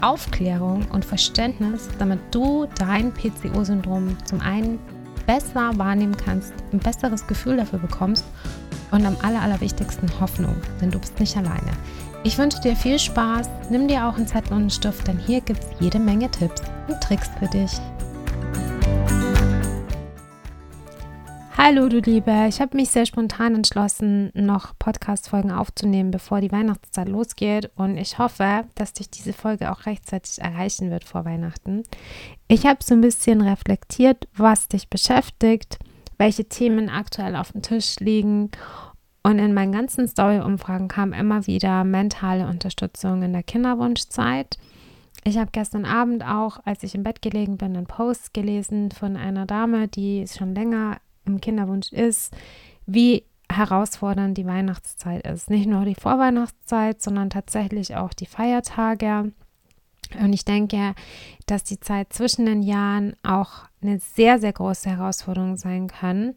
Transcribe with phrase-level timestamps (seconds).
[0.00, 4.78] Aufklärung und Verständnis, damit du dein PCO-Syndrom zum einen
[5.26, 8.24] besser wahrnehmen kannst, ein besseres Gefühl dafür bekommst
[8.90, 11.72] und am aller, allerwichtigsten Hoffnung, denn du bist nicht alleine.
[12.24, 15.40] Ich wünsche dir viel Spaß, nimm dir auch einen Zettel und einen Stift, denn hier
[15.40, 17.72] gibt es jede Menge Tipps und Tricks für dich.
[21.70, 27.10] Hallo du Liebe, ich habe mich sehr spontan entschlossen, noch Podcast-Folgen aufzunehmen, bevor die Weihnachtszeit
[27.10, 31.82] losgeht und ich hoffe, dass dich diese Folge auch rechtzeitig erreichen wird vor Weihnachten.
[32.46, 35.78] Ich habe so ein bisschen reflektiert, was dich beschäftigt,
[36.16, 38.50] welche Themen aktuell auf dem Tisch liegen
[39.22, 44.56] und in meinen ganzen Story-Umfragen kam immer wieder mentale Unterstützung in der Kinderwunschzeit.
[45.22, 49.18] Ich habe gestern Abend auch, als ich im Bett gelegen bin, einen Post gelesen von
[49.18, 50.96] einer Dame, die schon länger
[51.28, 52.34] im Kinderwunsch ist,
[52.86, 55.50] wie herausfordernd die Weihnachtszeit ist.
[55.50, 59.32] Nicht nur die Vorweihnachtszeit, sondern tatsächlich auch die Feiertage.
[60.20, 60.94] Und ich denke,
[61.46, 66.34] dass die Zeit zwischen den Jahren auch eine sehr, sehr große Herausforderung sein kann.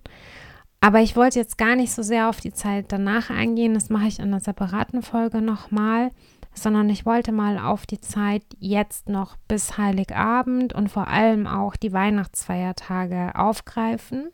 [0.82, 3.74] Aber ich wollte jetzt gar nicht so sehr auf die Zeit danach eingehen.
[3.74, 6.10] Das mache ich in einer separaten Folge nochmal.
[6.54, 11.78] Sondern ich wollte mal auf die Zeit jetzt noch bis Heiligabend und vor allem auch
[11.78, 14.32] die Weihnachtsfeiertage aufgreifen.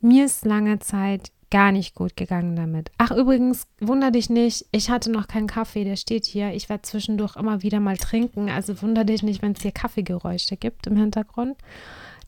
[0.00, 2.90] Mir ist lange Zeit gar nicht gut gegangen damit.
[2.96, 6.52] Ach, übrigens, wunder dich nicht, ich hatte noch keinen Kaffee, der steht hier.
[6.54, 8.48] Ich werde zwischendurch immer wieder mal trinken.
[8.48, 11.56] Also wunder dich nicht, wenn es hier Kaffeegeräusche gibt im Hintergrund.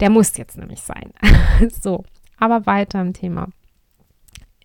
[0.01, 1.13] Der muss jetzt nämlich sein.
[1.83, 2.05] so,
[2.39, 3.49] aber weiter im Thema.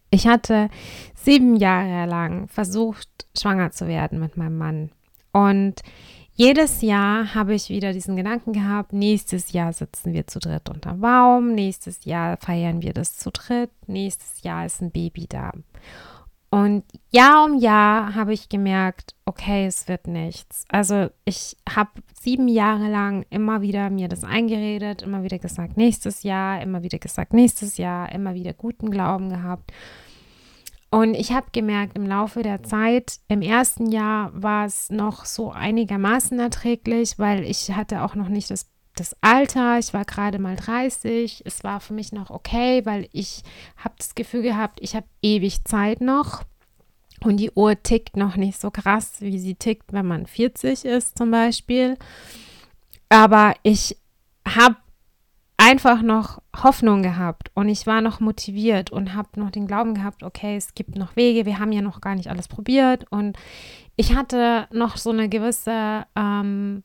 [0.10, 0.70] Ich hatte
[1.14, 4.92] sieben Jahre lang versucht, schwanger zu werden mit meinem Mann.
[5.34, 5.82] Und
[6.38, 10.94] jedes Jahr habe ich wieder diesen Gedanken gehabt, nächstes Jahr sitzen wir zu dritt unter
[10.94, 15.52] Baum, nächstes Jahr feiern wir das zu dritt, nächstes Jahr ist ein Baby da.
[16.52, 20.64] Und Jahr um Jahr habe ich gemerkt, okay, es wird nichts.
[20.70, 21.90] Also ich habe
[22.22, 27.00] sieben Jahre lang immer wieder mir das eingeredet, immer wieder gesagt, nächstes Jahr, immer wieder
[27.00, 29.74] gesagt, nächstes Jahr, immer wieder guten Glauben gehabt.
[30.90, 35.52] Und ich habe gemerkt, im Laufe der Zeit, im ersten Jahr war es noch so
[35.52, 39.80] einigermaßen erträglich, weil ich hatte auch noch nicht das, das Alter.
[39.80, 41.44] Ich war gerade mal 30.
[41.46, 43.44] Es war für mich noch okay, weil ich
[43.76, 46.44] habe das Gefühl gehabt, ich habe ewig Zeit noch.
[47.22, 51.18] Und die Uhr tickt noch nicht so krass, wie sie tickt, wenn man 40 ist
[51.18, 51.98] zum Beispiel.
[53.10, 53.98] Aber ich
[54.48, 54.78] habe
[55.68, 60.24] einfach noch Hoffnung gehabt und ich war noch motiviert und habe noch den Glauben gehabt,
[60.24, 63.38] okay, es gibt noch Wege, wir haben ja noch gar nicht alles probiert und
[63.98, 66.84] ich hatte noch so eine gewisse ähm,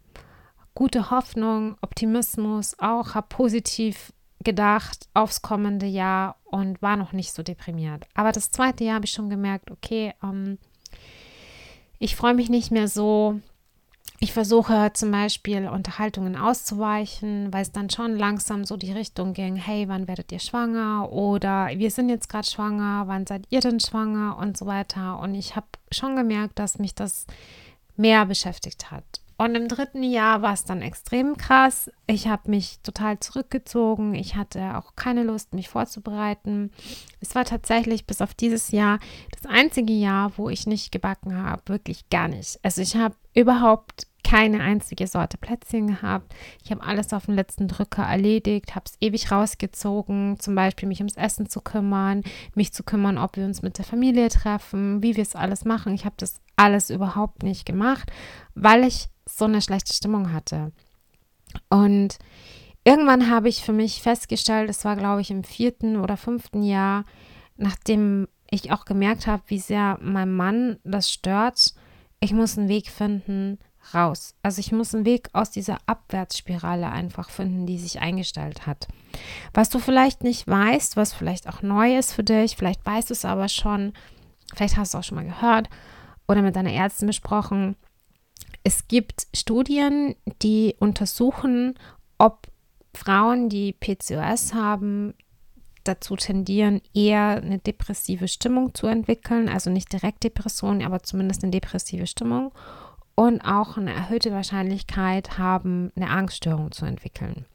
[0.75, 4.13] gute Hoffnung, Optimismus auch, habe positiv
[4.43, 8.09] gedacht aufs kommende Jahr und war noch nicht so deprimiert.
[8.15, 10.59] Aber das zweite Jahr habe ich schon gemerkt, okay, ähm,
[12.01, 13.41] ich freue mich nicht mehr so
[14.23, 19.57] ich versuche zum Beispiel Unterhaltungen auszuweichen, weil es dann schon langsam so die Richtung ging,
[19.57, 21.11] hey, wann werdet ihr schwanger?
[21.11, 24.39] Oder wir sind jetzt gerade schwanger, wann seid ihr denn schwanger?
[24.39, 25.19] Und so weiter.
[25.19, 27.27] Und ich habe schon gemerkt, dass mich das
[27.97, 29.03] mehr beschäftigt hat.
[29.39, 31.91] Und im dritten Jahr war es dann extrem krass.
[32.07, 34.15] Ich habe mich total zurückgezogen.
[34.15, 36.71] Ich hatte auch keine Lust, mich vorzubereiten.
[37.21, 39.01] Es war tatsächlich bis auf dieses Jahr
[39.33, 41.63] das einzige Jahr, wo ich nicht gebacken habe.
[41.67, 42.61] Wirklich gar nicht.
[42.63, 46.35] Also ich habe überhaupt keine einzige Sorte Plätzchen gehabt.
[46.65, 51.01] Ich habe alles auf den letzten Drücker erledigt, habe es ewig rausgezogen, zum Beispiel mich
[51.01, 52.23] ums Essen zu kümmern,
[52.55, 55.95] mich zu kümmern, ob wir uns mit der Familie treffen, wie wir es alles machen.
[55.95, 58.11] Ich habe das alles überhaupt nicht gemacht,
[58.55, 60.73] weil ich so eine schlechte Stimmung hatte.
[61.69, 62.19] Und
[62.85, 67.05] irgendwann habe ich für mich festgestellt, es war, glaube ich, im vierten oder fünften Jahr,
[67.57, 71.75] nachdem ich auch gemerkt habe, wie sehr mein Mann das stört,
[72.23, 73.59] ich muss einen Weg finden,
[73.93, 74.35] raus.
[74.43, 78.87] Also ich muss einen Weg aus dieser Abwärtsspirale einfach finden, die sich eingestellt hat.
[79.53, 83.15] Was du vielleicht nicht weißt, was vielleicht auch neu ist für dich, vielleicht weißt du
[83.15, 83.93] es aber schon,
[84.55, 85.69] vielleicht hast du auch schon mal gehört
[86.29, 87.75] oder mit deiner Ärztin besprochen.
[88.63, 91.75] Es gibt Studien, die untersuchen,
[92.19, 92.47] ob
[92.95, 95.15] Frauen, die PCOS haben,
[95.85, 101.51] dazu tendieren, eher eine depressive Stimmung zu entwickeln, also nicht direkt Depression, aber zumindest eine
[101.51, 102.53] depressive Stimmung
[103.15, 107.47] und auch eine erhöhte Wahrscheinlichkeit haben, eine Angststörung zu entwickeln.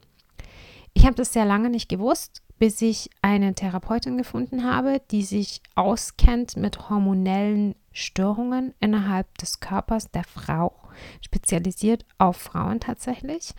[0.93, 5.61] Ich habe das sehr lange nicht gewusst, bis ich eine Therapeutin gefunden habe, die sich
[5.75, 10.73] auskennt mit hormonellen Störungen innerhalb des Körpers der Frau,
[11.21, 13.53] spezialisiert auf Frauen tatsächlich,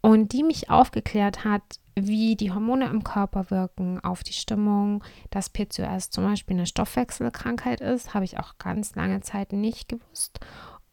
[0.00, 1.62] und die mich aufgeklärt hat,
[2.06, 7.80] wie die Hormone im Körper wirken auf die Stimmung, dass PCOS zum Beispiel eine Stoffwechselkrankheit
[7.80, 10.40] ist, habe ich auch ganz lange Zeit nicht gewusst.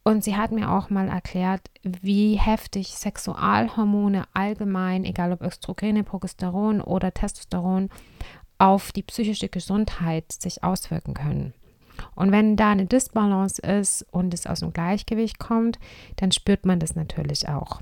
[0.04, 6.80] Und sie hat mir auch mal erklärt, wie heftig Sexualhormone allgemein, egal ob Östrogene, Progesteron
[6.82, 7.90] oder Testosteron,
[8.60, 11.54] auf die psychische Gesundheit sich auswirken können.
[12.14, 15.80] Und wenn da eine Disbalance ist und es aus dem Gleichgewicht kommt,
[16.18, 17.82] dann spürt man das natürlich auch.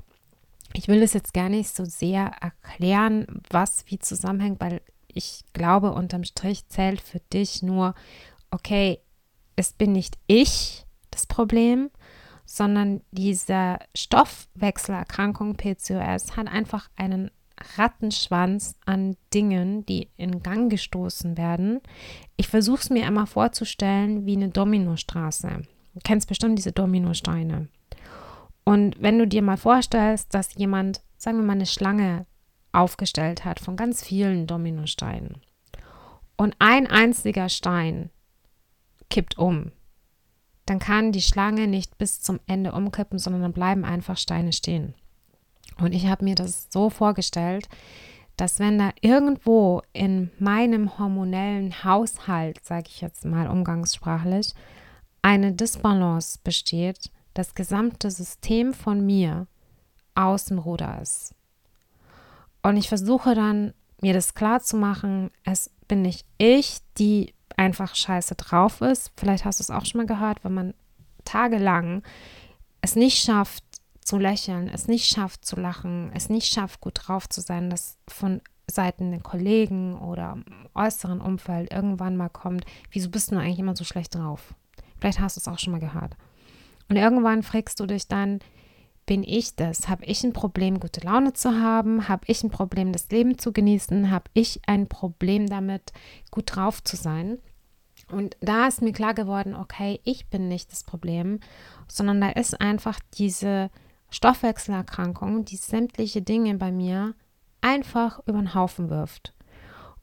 [0.76, 5.92] Ich will es jetzt gar nicht so sehr erklären, was wie zusammenhängt, weil ich glaube,
[5.92, 7.94] unterm Strich zählt für dich nur,
[8.50, 8.98] okay,
[9.56, 11.90] es bin nicht ich das Problem,
[12.44, 17.30] sondern diese Stoffwechselerkrankung PCOS hat einfach einen
[17.76, 21.80] Rattenschwanz an Dingen, die in Gang gestoßen werden.
[22.36, 25.62] Ich versuche es mir immer vorzustellen wie eine Dominostraße.
[25.94, 27.68] Du kennst bestimmt diese Dominosteine.
[28.64, 32.26] Und wenn du dir mal vorstellst, dass jemand, sagen wir mal, eine Schlange
[32.72, 35.40] aufgestellt hat von ganz vielen Dominosteinen
[36.36, 38.10] und ein einziger Stein
[39.10, 39.70] kippt um,
[40.66, 44.94] dann kann die Schlange nicht bis zum Ende umkippen, sondern dann bleiben einfach Steine stehen.
[45.78, 47.68] Und ich habe mir das so vorgestellt,
[48.36, 54.54] dass wenn da irgendwo in meinem hormonellen Haushalt, sage ich jetzt mal umgangssprachlich,
[55.22, 59.46] eine Disbalance besteht, das gesamte System von mir
[60.14, 61.34] aus dem Ruder ist.
[62.62, 67.94] Und ich versuche dann, mir das klar zu machen, es bin nicht ich, die einfach
[67.94, 69.12] scheiße drauf ist.
[69.16, 70.74] Vielleicht hast du es auch schon mal gehört, wenn man
[71.24, 72.02] tagelang
[72.80, 73.64] es nicht schafft
[74.02, 77.96] zu lächeln, es nicht schafft zu lachen, es nicht schafft gut drauf zu sein, dass
[78.06, 80.38] von Seiten der Kollegen oder
[80.74, 84.54] äußeren Umfeld irgendwann mal kommt, wieso bist du eigentlich immer so schlecht drauf?
[85.00, 86.16] Vielleicht hast du es auch schon mal gehört.
[86.88, 88.40] Und irgendwann fragst du dich dann,
[89.06, 89.88] bin ich das?
[89.88, 92.08] Habe ich ein Problem, gute Laune zu haben?
[92.08, 94.10] Habe ich ein Problem, das Leben zu genießen?
[94.10, 95.92] Habe ich ein Problem damit,
[96.30, 97.38] gut drauf zu sein?
[98.10, 101.40] Und da ist mir klar geworden, okay, ich bin nicht das Problem,
[101.88, 103.70] sondern da ist einfach diese
[104.10, 107.14] Stoffwechselerkrankung, die sämtliche Dinge bei mir
[107.60, 109.34] einfach über den Haufen wirft.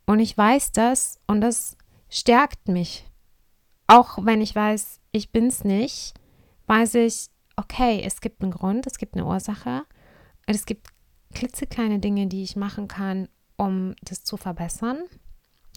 [0.05, 1.77] Und ich weiß das und das
[2.09, 3.05] stärkt mich.
[3.87, 6.13] Auch wenn ich weiß, ich bin es nicht,
[6.71, 9.83] weiß ich, okay, es gibt einen Grund, es gibt eine Ursache
[10.55, 10.87] es gibt
[11.33, 13.27] klitzekleine Dinge, die ich machen kann,
[13.57, 14.99] um das zu verbessern.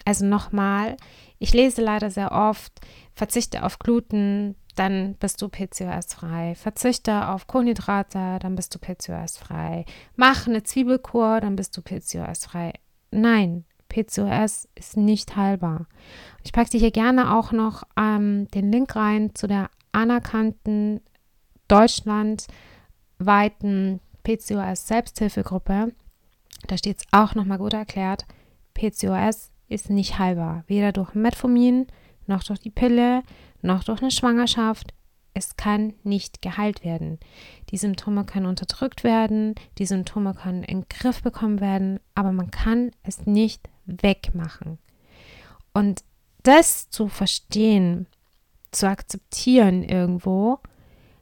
[0.05, 0.97] Also nochmal,
[1.39, 2.73] ich lese leider sehr oft,
[3.15, 6.57] verzichte auf Gluten, dann bist du PCOS-frei.
[6.57, 9.85] Verzichte auf Kohlenhydrate, dann bist du PCOS-frei.
[10.17, 12.73] Mach eine Zwiebelkur, dann bist du PCOS-frei.
[13.13, 15.87] Nein, PCOS ist nicht heilbar.
[16.43, 21.01] Ich packe dir hier gerne auch noch ähm, den Link rein zu der anerkannten
[21.69, 25.93] deutschlandweiten PCOS-Selbsthilfegruppe.
[26.67, 28.25] Da steht es auch nochmal gut erklärt.
[28.75, 30.65] PCOS ist nicht heilbar.
[30.67, 31.87] Weder durch Metformin,
[32.27, 33.23] noch durch die Pille,
[33.63, 34.95] noch durch eine Schwangerschaft.
[35.35, 37.19] Es kann nicht geheilt werden.
[37.71, 42.53] Die Symptome können unterdrückt werden, die Symptome können in den Griff bekommen werden, aber man
[42.53, 44.79] kann es nicht wegmachen.
[45.73, 46.05] Und
[46.45, 48.07] das zu verstehen,
[48.75, 50.59] zu akzeptieren irgendwo,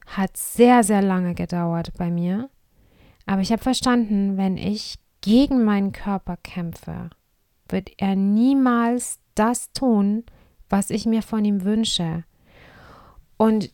[0.05, 2.49] hat sehr, sehr lange gedauert bei mir.
[3.25, 7.09] Aber ich habe verstanden, wenn ich gegen meinen Körper kämpfe,
[7.69, 10.25] wird er niemals das tun,
[10.69, 12.25] was ich mir von ihm wünsche.
[13.37, 13.71] Und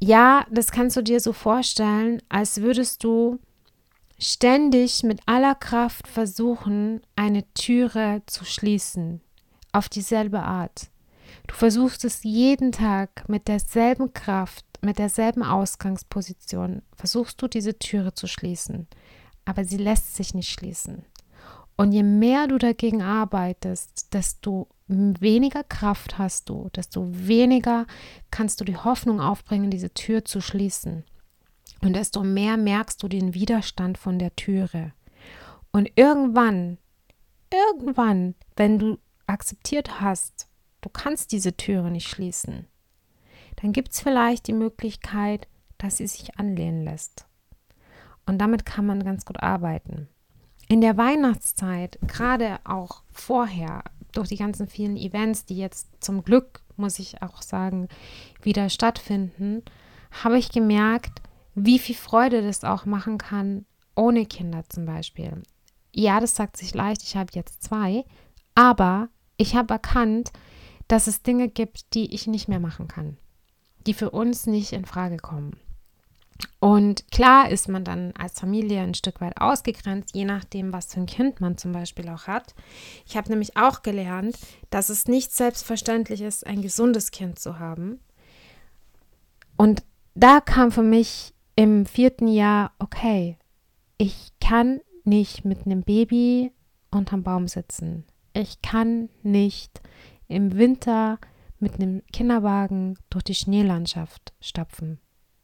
[0.00, 3.38] ja, das kannst du dir so vorstellen, als würdest du
[4.18, 9.20] ständig mit aller Kraft versuchen, eine Türe zu schließen,
[9.72, 10.90] auf dieselbe Art.
[11.46, 18.14] Du versuchst es jeden Tag mit derselben Kraft, mit derselben Ausgangsposition, versuchst du diese Türe
[18.14, 18.86] zu schließen,
[19.44, 21.04] aber sie lässt sich nicht schließen.
[21.76, 27.86] Und je mehr du dagegen arbeitest, desto weniger Kraft hast du, desto weniger
[28.30, 31.04] kannst du die Hoffnung aufbringen, diese Tür zu schließen.
[31.82, 34.92] Und desto mehr merkst du den Widerstand von der Türe.
[35.70, 36.78] Und irgendwann,
[37.52, 40.48] irgendwann, wenn du akzeptiert hast,
[40.86, 42.68] du kannst diese Türe nicht schließen,
[43.56, 47.26] dann gibt es vielleicht die Möglichkeit, dass sie sich anlehnen lässt.
[48.24, 50.08] Und damit kann man ganz gut arbeiten.
[50.68, 56.62] In der Weihnachtszeit, gerade auch vorher, durch die ganzen vielen Events, die jetzt zum Glück,
[56.76, 57.88] muss ich auch sagen,
[58.40, 59.64] wieder stattfinden,
[60.22, 61.20] habe ich gemerkt,
[61.56, 63.66] wie viel Freude das auch machen kann,
[63.96, 65.42] ohne Kinder zum Beispiel.
[65.92, 68.04] ja, das sagt sich leicht, ich habe jetzt zwei,
[68.54, 70.30] aber ich habe erkannt,
[70.88, 73.16] dass es Dinge gibt, die ich nicht mehr machen kann,
[73.86, 75.58] die für uns nicht in Frage kommen.
[76.60, 81.00] Und klar ist man dann als Familie ein Stück weit ausgegrenzt, je nachdem, was für
[81.00, 82.54] ein Kind man zum Beispiel auch hat.
[83.06, 84.38] Ich habe nämlich auch gelernt,
[84.70, 88.00] dass es nicht selbstverständlich ist, ein gesundes Kind zu haben.
[89.56, 89.82] Und
[90.14, 93.38] da kam für mich im vierten Jahr, okay,
[93.96, 96.52] ich kann nicht mit einem Baby
[96.90, 98.04] unterm Baum sitzen.
[98.34, 99.80] Ich kann nicht
[100.28, 101.18] im Winter
[101.58, 104.98] mit einem Kinderwagen durch die Schneelandschaft stapfen.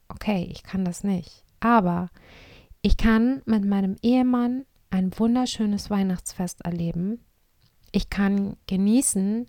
[0.07, 1.43] Okay, ich kann das nicht.
[1.59, 2.09] Aber
[2.81, 7.23] ich kann mit meinem Ehemann ein wunderschönes Weihnachtsfest erleben.
[7.91, 9.47] Ich kann genießen,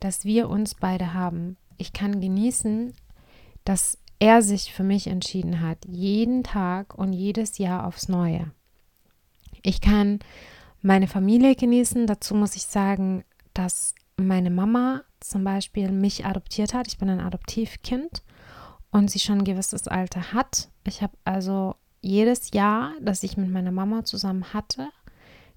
[0.00, 1.56] dass wir uns beide haben.
[1.78, 2.92] Ich kann genießen,
[3.64, 8.52] dass er sich für mich entschieden hat, jeden Tag und jedes Jahr aufs Neue.
[9.62, 10.18] Ich kann
[10.82, 12.06] meine Familie genießen.
[12.06, 13.24] Dazu muss ich sagen,
[13.54, 16.86] dass meine Mama zum Beispiel mich adoptiert hat.
[16.88, 18.22] Ich bin ein Adoptivkind
[18.90, 20.68] und sie schon ein gewisses Alter hat.
[20.84, 24.88] Ich habe also jedes Jahr, das ich mit meiner Mama zusammen hatte,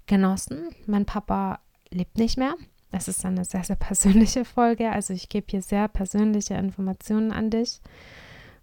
[0.05, 0.69] genossen.
[0.85, 1.59] Mein Papa
[1.91, 2.55] lebt nicht mehr.
[2.91, 4.91] Das ist eine sehr, sehr persönliche Folge.
[4.91, 7.81] Also ich gebe hier sehr persönliche Informationen an dich.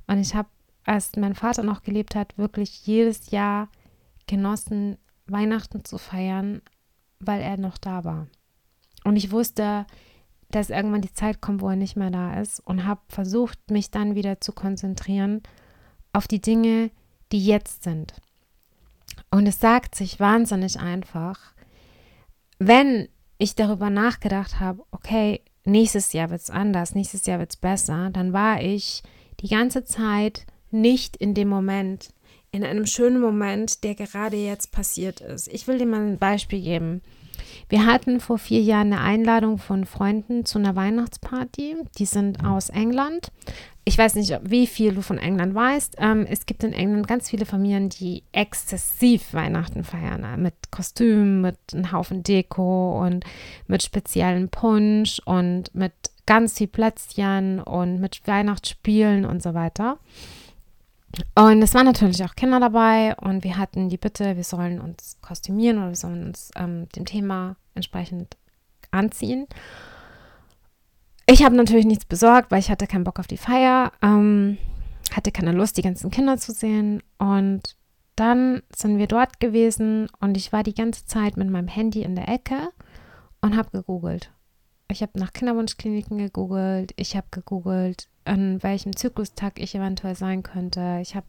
[0.07, 0.49] Und ich habe,
[0.85, 3.69] als mein Vater noch gelebt hat, wirklich jedes Jahr
[4.27, 4.97] genossen,
[5.27, 6.63] Weihnachten zu feiern,
[7.21, 8.27] weil er noch da war.
[9.05, 9.87] Und ich wusste,
[10.51, 13.91] dass irgendwann die Zeit kommt, wo er nicht mehr da ist und habe versucht, mich
[13.91, 15.43] dann wieder zu konzentrieren
[16.13, 16.91] auf die Dinge,
[17.33, 18.15] die jetzt sind.
[19.31, 21.55] Und es sagt sich wahnsinnig einfach,
[22.59, 23.09] wenn
[23.39, 28.11] ich darüber nachgedacht habe, okay, nächstes Jahr wird es anders, nächstes Jahr wird es besser,
[28.11, 29.03] dann war ich
[29.41, 32.11] die ganze Zeit nicht in dem Moment,
[32.53, 35.49] in einem schönen Moment, der gerade jetzt passiert ist.
[35.49, 37.03] Ich will dir mal ein Beispiel geben.
[37.69, 41.77] Wir hatten vor vier Jahren eine Einladung von Freunden zu einer Weihnachtsparty.
[41.99, 43.31] Die sind aus England.
[43.87, 45.97] Ich weiß nicht, wie viel du von England weißt.
[45.99, 50.25] Ähm, es gibt in England ganz viele Familien, die exzessiv Weihnachten feiern.
[50.25, 53.25] Äh, mit Kostümen, mit einem Haufen Deko und
[53.67, 55.93] mit speziellen Punsch und mit
[56.25, 59.99] ganz viel Plätzchen und mit Weihnachtsspielen und so weiter.
[61.35, 65.19] Und es waren natürlich auch Kinder dabei und wir hatten die Bitte, wir sollen uns
[65.21, 68.37] kostümieren oder wir sollen uns ähm, dem Thema entsprechend
[68.91, 69.47] anziehen.
[71.27, 74.59] Ich habe natürlich nichts besorgt, weil ich hatte keinen Bock auf die Feier, ähm,
[75.13, 77.03] hatte keine Lust, die ganzen Kinder zu sehen.
[77.19, 77.77] Und
[78.17, 82.15] dann sind wir dort gewesen und ich war die ganze Zeit mit meinem Handy in
[82.15, 82.71] der Ecke
[83.41, 84.31] und habe gegoogelt.
[84.89, 90.99] Ich habe nach Kinderwunschkliniken gegoogelt, ich habe gegoogelt, an welchem Zyklustag ich eventuell sein könnte.
[91.03, 91.27] Ich habe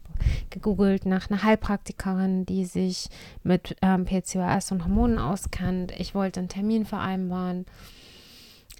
[0.50, 3.08] gegoogelt nach einer Heilpraktikerin, die sich
[3.42, 5.92] mit ähm, PCOS und Hormonen auskennt.
[5.98, 7.66] Ich wollte einen Termin vereinbaren.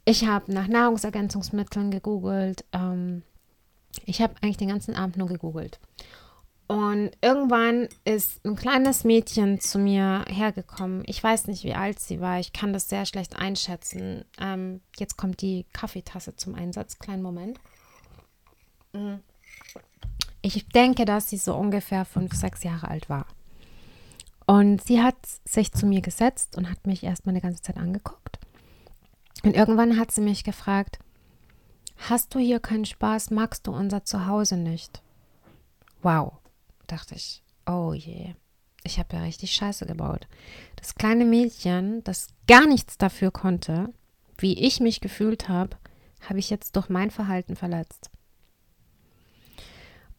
[0.05, 2.65] Ich habe nach Nahrungsergänzungsmitteln gegoogelt.
[2.73, 3.23] Ähm,
[4.05, 5.79] ich habe eigentlich den ganzen Abend nur gegoogelt.
[6.69, 11.05] Und irgendwann ist ein kleines Mädchen zu mir hergekommen.
[11.07, 12.41] Ich weiß nicht, wie alt sie war.
[12.41, 14.25] Ich kann das sehr schlecht einschätzen.
[14.41, 16.99] Ähm, jetzt kommt die Kaffeetasse zum Einsatz.
[16.99, 17.61] Kleinen Moment.
[20.43, 23.27] Ich denke, dass sie so ungefähr fünf, sechs Jahre alt war.
[24.47, 28.39] Und sie hat sich zu mir gesetzt und hat mich erstmal eine ganze Zeit angeguckt.
[29.43, 30.99] Und irgendwann hat sie mich gefragt,
[32.09, 35.03] hast du hier keinen Spaß, magst du unser Zuhause nicht?
[36.03, 36.35] Wow,
[36.87, 38.35] dachte ich, oh je,
[38.85, 40.29] ich habe ja richtig Scheiße gebaut.
[40.77, 43.93] Das kleine Mädchen, das gar nichts dafür konnte,
[44.39, 45.77] wie ich mich gefühlt habe,
[46.29, 48.11] habe ich jetzt durch mein Verhalten verletzt.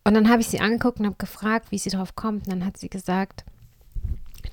[0.07, 2.47] Und dann habe ich sie angeguckt und habe gefragt, wie sie darauf kommt.
[2.47, 3.43] Und dann hat sie gesagt,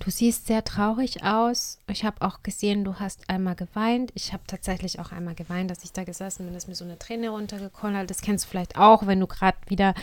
[0.01, 1.79] du siehst sehr traurig aus.
[1.87, 4.11] Ich habe auch gesehen, du hast einmal geweint.
[4.15, 6.99] Ich habe tatsächlich auch einmal geweint, dass ich da gesessen bin, dass mir so eine
[6.99, 8.11] Träne runtergekommen hat.
[8.11, 9.95] Das kennst du vielleicht auch, wenn du gerade wieder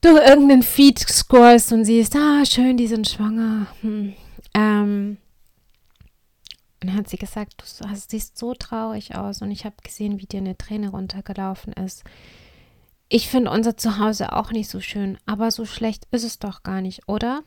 [0.00, 3.68] durch irgendeinen Feed scrollst und siehst, ah, schön, die sind schwanger.
[3.82, 4.14] Hm.
[4.54, 5.18] Ähm,
[6.82, 10.26] und dann hat sie gesagt, du siehst so traurig aus und ich habe gesehen, wie
[10.26, 12.02] dir eine Träne runtergelaufen ist.
[13.08, 16.80] Ich finde unser Zuhause auch nicht so schön, aber so schlecht ist es doch gar
[16.80, 17.42] nicht, oder?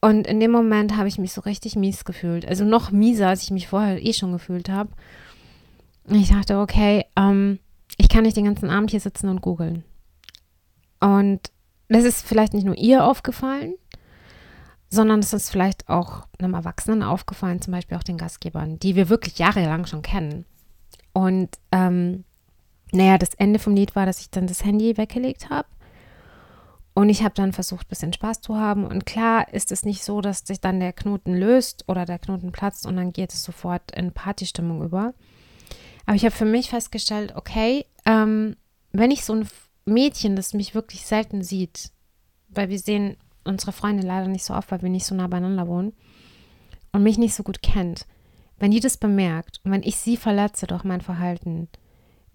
[0.00, 2.46] Und in dem Moment habe ich mich so richtig mies gefühlt.
[2.46, 4.90] Also noch mieser, als ich mich vorher eh schon gefühlt habe.
[6.08, 7.58] Ich dachte, okay, ähm,
[7.96, 9.84] ich kann nicht den ganzen Abend hier sitzen und googeln.
[11.00, 11.50] Und
[11.88, 13.74] das ist vielleicht nicht nur ihr aufgefallen,
[14.90, 19.08] sondern es ist vielleicht auch einem Erwachsenen aufgefallen, zum Beispiel auch den Gastgebern, die wir
[19.08, 20.46] wirklich jahrelang schon kennen.
[21.12, 22.24] Und ähm,
[22.96, 25.68] naja, das Ende vom Lied war, dass ich dann das Handy weggelegt habe
[26.94, 28.86] Und ich habe dann versucht, ein bisschen Spaß zu haben.
[28.86, 32.52] Und klar ist es nicht so, dass sich dann der Knoten löst oder der Knoten
[32.52, 35.12] platzt und dann geht es sofort in Partystimmung über.
[36.06, 38.56] Aber ich habe für mich festgestellt, okay, ähm,
[38.92, 39.48] wenn ich so ein
[39.84, 41.90] Mädchen, das mich wirklich selten sieht,
[42.48, 45.68] weil wir sehen unsere Freunde leider nicht so oft, weil wir nicht so nah beieinander
[45.68, 45.92] wohnen
[46.92, 48.06] und mich nicht so gut kennt,
[48.58, 51.68] wenn die das bemerkt und wenn ich sie verletze durch mein Verhalten,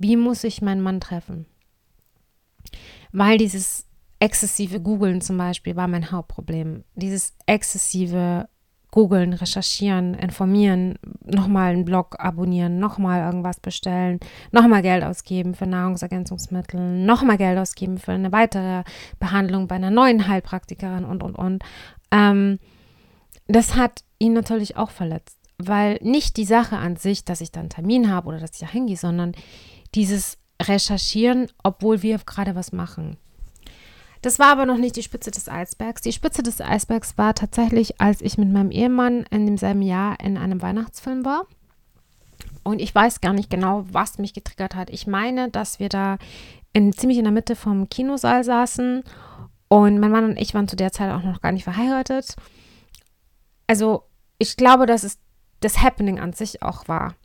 [0.01, 1.45] wie muss ich meinen Mann treffen?
[3.11, 3.85] Weil dieses
[4.19, 6.83] exzessive Googeln zum Beispiel war mein Hauptproblem.
[6.95, 8.47] Dieses exzessive
[8.91, 14.19] Googeln, recherchieren, informieren, nochmal einen Blog abonnieren, nochmal irgendwas bestellen,
[14.51, 18.83] nochmal Geld ausgeben für Nahrungsergänzungsmittel, nochmal Geld ausgeben für eine weitere
[19.17, 21.63] Behandlung bei einer neuen Heilpraktikerin und, und, und.
[22.11, 22.59] Ähm,
[23.47, 27.61] das hat ihn natürlich auch verletzt, weil nicht die Sache an sich, dass ich dann
[27.61, 29.33] einen Termin habe oder dass ich da hingehe, sondern
[29.95, 33.17] dieses Recherchieren, obwohl wir gerade was machen.
[34.21, 36.01] Das war aber noch nicht die Spitze des Eisbergs.
[36.01, 40.37] Die Spitze des Eisbergs war tatsächlich, als ich mit meinem Ehemann in demselben Jahr in
[40.37, 41.47] einem Weihnachtsfilm war.
[42.63, 44.91] Und ich weiß gar nicht genau, was mich getriggert hat.
[44.91, 46.19] Ich meine, dass wir da
[46.73, 49.03] in, ziemlich in der Mitte vom Kinosaal saßen
[49.67, 52.35] und mein Mann und ich waren zu der Zeit auch noch gar nicht verheiratet.
[53.65, 54.03] Also
[54.37, 55.17] ich glaube, dass es
[55.61, 57.15] das Happening an sich auch war.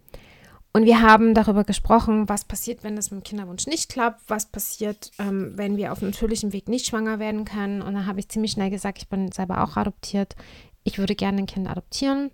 [0.76, 4.44] Und wir haben darüber gesprochen, was passiert, wenn es mit dem Kinderwunsch nicht klappt, was
[4.44, 7.80] passiert, ähm, wenn wir auf natürlichem Weg nicht schwanger werden können.
[7.80, 10.36] Und dann habe ich ziemlich schnell gesagt, ich bin selber auch adoptiert.
[10.84, 12.30] Ich würde gerne ein Kind adoptieren.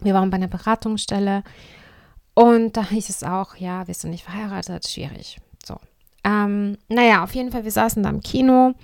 [0.00, 1.42] Wir waren bei einer Beratungsstelle
[2.34, 4.86] und da hieß es auch, ja, bist du nicht verheiratet?
[4.86, 5.40] Schwierig.
[5.66, 5.74] So.
[6.22, 8.74] Ähm, naja, auf jeden Fall, wir saßen da im Kino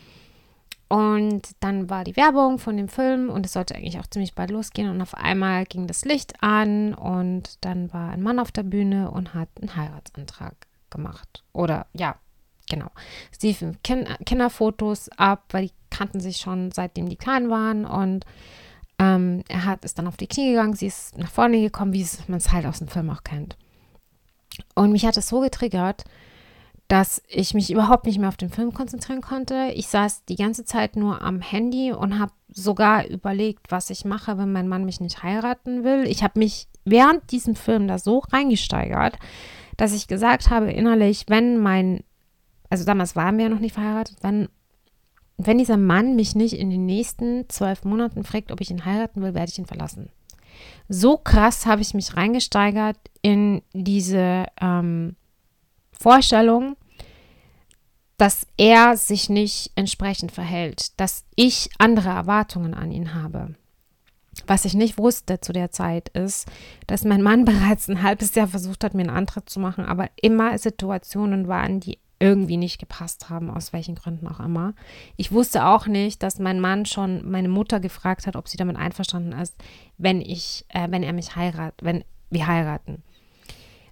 [0.90, 4.50] und dann war die Werbung von dem Film und es sollte eigentlich auch ziemlich bald
[4.50, 4.90] losgehen.
[4.90, 9.08] Und auf einmal ging das Licht an und dann war ein Mann auf der Bühne
[9.08, 11.44] und hat einen Heiratsantrag gemacht.
[11.52, 12.16] Oder ja,
[12.68, 12.90] genau.
[13.38, 17.84] Sie liefen Kinderfotos ab, weil die kannten sich schon seitdem die klein waren.
[17.84, 18.26] Und
[18.98, 22.04] ähm, er hat ist dann auf die Knie gegangen, sie ist nach vorne gekommen, wie
[22.26, 23.56] man es halt aus dem Film auch kennt.
[24.74, 26.04] Und mich hat es so getriggert,
[26.90, 29.70] dass ich mich überhaupt nicht mehr auf den Film konzentrieren konnte.
[29.76, 34.36] Ich saß die ganze Zeit nur am Handy und habe sogar überlegt, was ich mache,
[34.38, 36.04] wenn mein Mann mich nicht heiraten will.
[36.08, 39.20] Ich habe mich während diesem Film da so reingesteigert,
[39.76, 42.02] dass ich gesagt habe innerlich, wenn mein,
[42.70, 44.48] also damals waren wir ja noch nicht verheiratet, wenn,
[45.38, 49.22] wenn dieser Mann mich nicht in den nächsten zwölf Monaten fragt, ob ich ihn heiraten
[49.22, 50.10] will, werde ich ihn verlassen.
[50.88, 55.14] So krass habe ich mich reingesteigert in diese ähm,
[55.92, 56.76] Vorstellung,
[58.20, 63.54] dass er sich nicht entsprechend verhält, dass ich andere Erwartungen an ihn habe.
[64.46, 66.46] Was ich nicht wusste zu der Zeit ist,
[66.86, 70.10] dass mein Mann bereits ein halbes Jahr versucht hat, mir einen Antritt zu machen, aber
[70.20, 74.74] immer Situationen waren, die irgendwie nicht gepasst haben, aus welchen Gründen auch immer.
[75.16, 78.76] Ich wusste auch nicht, dass mein Mann schon meine Mutter gefragt hat, ob sie damit
[78.76, 79.54] einverstanden ist,
[79.96, 83.02] wenn ich, äh, wenn er mich heiratet, wenn wir heiraten.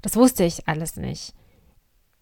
[0.02, 1.32] Das wusste ich alles nicht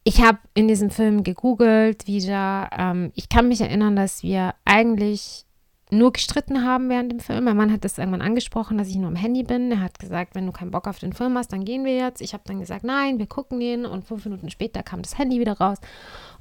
[0.07, 2.71] ich habe in diesem Film gegoogelt wieder.
[2.79, 5.45] Ähm, ich kann mich erinnern, dass wir eigentlich
[5.91, 7.43] nur gestritten haben während dem Film.
[7.43, 9.73] Mein Mann hat das irgendwann angesprochen, dass ich nur am Handy bin.
[9.73, 12.21] Er hat gesagt, wenn du keinen Bock auf den Film hast, dann gehen wir jetzt.
[12.23, 13.85] Ich habe dann gesagt, nein, wir gucken den.
[13.85, 15.79] Und fünf Minuten später kam das Handy wieder raus.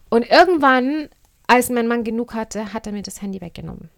[0.10, 1.10] Und irgendwann,
[1.48, 3.90] als mein Mann genug hatte, hat er mir das Handy weggenommen.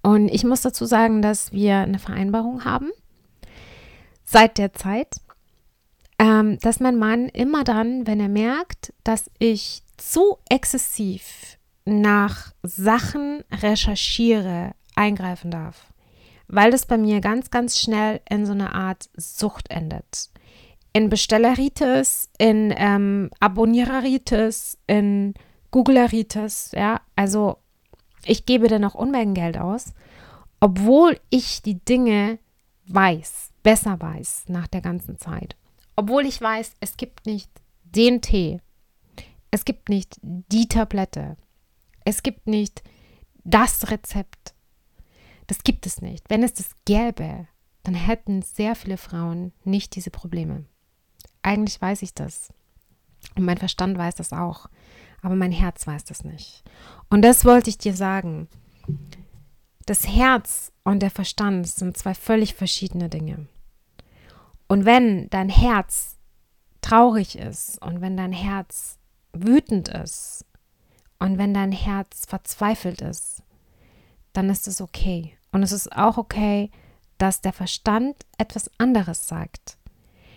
[0.00, 2.92] Und ich muss dazu sagen, dass wir eine Vereinbarung haben.
[4.24, 5.16] Seit der Zeit
[6.44, 13.42] ähm, dass mein Mann immer dann, wenn er merkt, dass ich zu exzessiv nach Sachen
[13.50, 15.92] recherchiere, eingreifen darf.
[16.46, 20.30] Weil das bei mir ganz, ganz schnell in so einer Art Sucht endet.
[20.92, 25.34] In Bestelleritis, in ähm, Abonniereritis, in
[25.70, 27.00] Googleritis, ja.
[27.16, 27.56] Also
[28.24, 29.92] ich gebe dann auch Unmengen Geld aus,
[30.60, 32.38] obwohl ich die Dinge
[32.86, 35.56] weiß, besser weiß nach der ganzen Zeit.
[35.96, 37.50] Obwohl ich weiß, es gibt nicht
[37.84, 38.60] den Tee.
[39.50, 41.36] Es gibt nicht die Tablette.
[42.04, 42.82] Es gibt nicht
[43.44, 44.54] das Rezept.
[45.46, 46.28] Das gibt es nicht.
[46.28, 47.46] Wenn es das gäbe,
[47.82, 50.64] dann hätten sehr viele Frauen nicht diese Probleme.
[51.42, 52.52] Eigentlich weiß ich das.
[53.36, 54.66] Und mein Verstand weiß das auch.
[55.22, 56.64] Aber mein Herz weiß das nicht.
[57.08, 58.48] Und das wollte ich dir sagen.
[59.86, 63.46] Das Herz und der Verstand sind zwei völlig verschiedene Dinge.
[64.74, 66.18] Und wenn dein Herz
[66.80, 68.98] traurig ist und wenn dein Herz
[69.32, 70.44] wütend ist
[71.20, 73.44] und wenn dein Herz verzweifelt ist,
[74.32, 75.38] dann ist es okay.
[75.52, 76.72] Und es ist auch okay,
[77.18, 79.78] dass der Verstand etwas anderes sagt.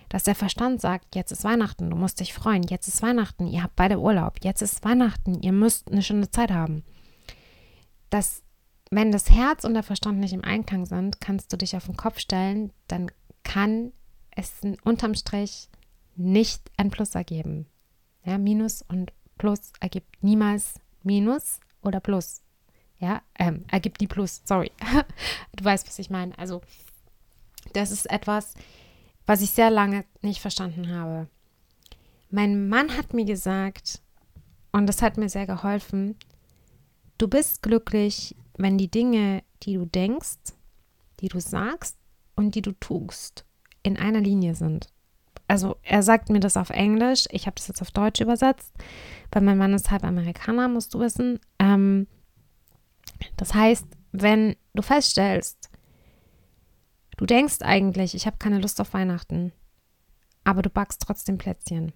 [0.08, 3.64] Dass der Verstand sagt, jetzt ist Weihnachten, du musst dich freuen, jetzt ist Weihnachten, ihr
[3.64, 6.84] habt beide Urlaub, jetzt ist Weihnachten, ihr müsst eine schöne Zeit haben.
[8.10, 8.44] dass
[8.92, 11.96] wenn das Herz und der Verstand nicht im Einklang sind, kannst du dich auf den
[11.96, 13.10] Kopf stellen, dann
[13.42, 13.92] kann
[14.38, 15.68] es unterm Strich
[16.14, 17.66] nicht ein Plus ergeben.
[18.24, 22.42] Ja, Minus und Plus ergibt niemals Minus oder Plus.
[22.98, 24.70] Ja, ähm, ergibt die Plus, sorry.
[25.56, 26.36] du weißt, was ich meine.
[26.38, 26.60] Also,
[27.72, 28.54] das ist etwas,
[29.26, 31.28] was ich sehr lange nicht verstanden habe.
[32.30, 34.02] Mein Mann hat mir gesagt,
[34.72, 36.16] und das hat mir sehr geholfen,
[37.18, 40.54] du bist glücklich, wenn die Dinge, die du denkst,
[41.20, 41.96] die du sagst
[42.36, 43.44] und die du tust,
[43.82, 44.88] in einer Linie sind.
[45.46, 48.72] Also er sagt mir das auf Englisch, ich habe das jetzt auf Deutsch übersetzt,
[49.32, 51.40] weil mein Mann ist halb Amerikaner, musst du wissen.
[51.58, 52.06] Ähm,
[53.36, 55.70] das heißt, wenn du feststellst,
[57.16, 59.52] du denkst eigentlich, ich habe keine Lust auf Weihnachten,
[60.44, 61.92] aber du backst trotzdem Plätzchen,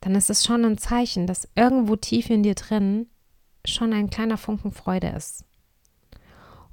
[0.00, 3.08] dann ist es schon ein Zeichen, dass irgendwo tief in dir drin
[3.64, 5.44] schon ein kleiner Funken Freude ist.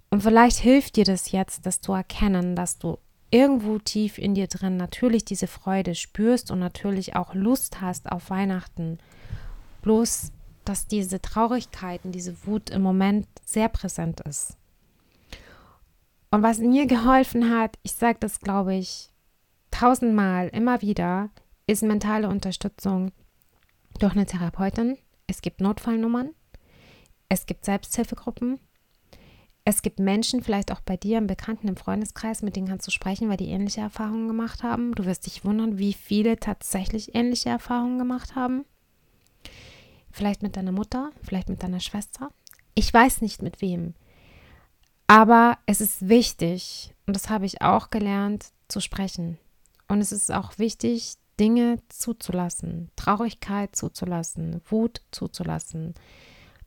[0.10, 3.00] Und vielleicht hilft dir das jetzt, dass du erkennen, dass du
[3.34, 8.30] irgendwo tief in dir drin natürlich diese Freude spürst und natürlich auch Lust hast auf
[8.30, 9.00] Weihnachten.
[9.82, 10.32] Bloß,
[10.66, 14.56] dass diese Traurigkeit und diese Wut im Moment sehr präsent ist.
[16.30, 19.10] Und was mir geholfen hat, ich sage das, glaube ich,
[19.72, 21.32] tausendmal immer wieder,
[21.66, 23.12] ist mentale Unterstützung
[23.98, 24.98] durch eine Therapeutin.
[25.26, 26.36] Es gibt Notfallnummern.
[27.30, 28.60] Es gibt Selbsthilfegruppen.
[29.66, 32.92] Es gibt Menschen, vielleicht auch bei dir im Bekannten, im Freundeskreis, mit denen kannst du
[32.92, 34.94] sprechen, weil die ähnliche Erfahrungen gemacht haben.
[34.94, 38.66] Du wirst dich wundern, wie viele tatsächlich ähnliche Erfahrungen gemacht haben.
[40.12, 42.30] Vielleicht mit deiner Mutter, vielleicht mit deiner Schwester.
[42.76, 43.94] Ich weiß nicht mit wem.
[45.08, 49.38] Aber es ist wichtig, und das habe ich auch gelernt, zu sprechen.
[49.88, 55.94] Und es ist auch wichtig, Dinge zuzulassen, Traurigkeit zuzulassen, Wut zuzulassen,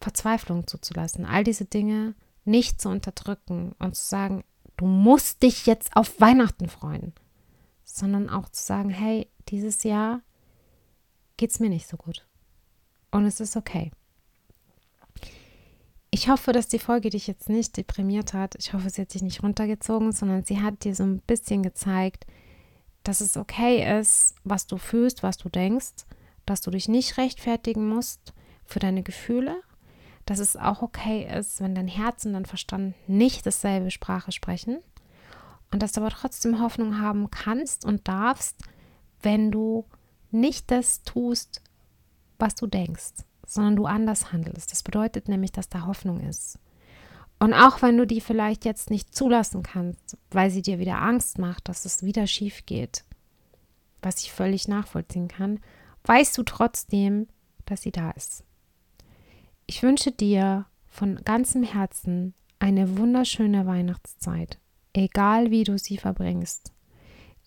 [0.00, 2.14] Verzweiflung zuzulassen, all diese Dinge
[2.46, 4.44] nicht zu unterdrücken und zu sagen,
[4.76, 7.12] du musst dich jetzt auf Weihnachten freuen,
[7.84, 10.20] sondern auch zu sagen, hey, dieses Jahr
[11.36, 12.26] geht es mir nicht so gut
[13.10, 13.90] und es ist okay.
[16.10, 18.54] Ich hoffe, dass die Folge dich jetzt nicht deprimiert hat.
[18.54, 22.26] Ich hoffe, sie hat dich nicht runtergezogen, sondern sie hat dir so ein bisschen gezeigt,
[23.02, 26.06] dass es okay ist, was du fühlst, was du denkst,
[26.46, 28.32] dass du dich nicht rechtfertigen musst
[28.64, 29.60] für deine Gefühle,
[30.26, 34.78] dass es auch okay ist, wenn dein Herz und dein Verstand nicht dasselbe Sprache sprechen
[35.70, 38.60] und dass du aber trotzdem Hoffnung haben kannst und darfst,
[39.22, 39.86] wenn du
[40.30, 41.62] nicht das tust,
[42.38, 44.72] was du denkst, sondern du anders handelst.
[44.72, 46.58] Das bedeutet nämlich, dass da Hoffnung ist.
[47.38, 51.38] Und auch wenn du die vielleicht jetzt nicht zulassen kannst, weil sie dir wieder Angst
[51.38, 53.04] macht, dass es wieder schief geht,
[54.02, 55.60] was ich völlig nachvollziehen kann,
[56.04, 57.28] weißt du trotzdem,
[57.66, 58.44] dass sie da ist.
[59.68, 64.58] Ich wünsche dir von ganzem Herzen eine wunderschöne Weihnachtszeit,
[64.92, 66.72] egal wie du sie verbringst.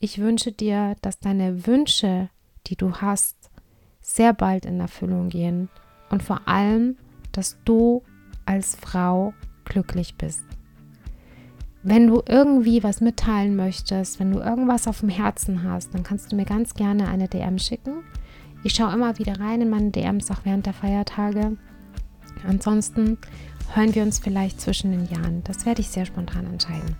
[0.02, 2.30] Ich wünsche dir, dass deine Wünsche,
[2.68, 3.50] die du hast,
[4.02, 5.70] sehr bald in Erfüllung gehen
[6.10, 6.98] und vor allem,
[7.32, 8.04] dass du
[8.46, 10.44] als Frau glücklich bist.
[11.84, 16.34] Wenn du irgendwie was mitteilen möchtest, wenn du irgendwas auf dem Herzen hast, dann kannst
[16.34, 18.04] du mir ganz gerne eine DM schicken.
[18.66, 21.56] Ich schaue immer wieder rein in meine DMs, auch während der Feiertage.
[22.48, 23.18] Ansonsten
[23.74, 25.44] hören wir uns vielleicht zwischen den Jahren.
[25.44, 26.96] Das werde ich sehr spontan entscheiden.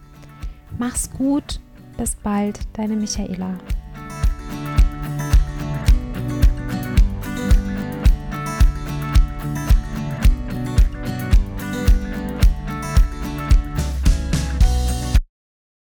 [0.78, 1.60] Mach's gut.
[1.98, 3.58] Bis bald, deine Michaela.